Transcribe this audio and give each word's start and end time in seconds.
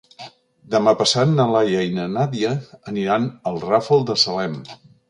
Demà 0.75 0.93
passat 1.01 1.35
na 1.35 1.45
Laia 1.57 1.85
i 1.89 1.93
na 1.99 2.09
Nàdia 2.17 2.57
aniran 2.95 3.31
al 3.53 3.65
Ràfol 3.71 4.07
de 4.11 4.23
Salem. 4.27 4.63